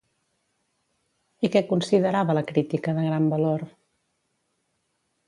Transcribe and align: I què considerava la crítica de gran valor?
I 1.47 1.51
què 1.55 1.61
considerava 1.67 2.37
la 2.37 2.43
crítica 2.53 2.97
de 2.97 3.05
gran 3.09 3.29
valor? 3.35 3.67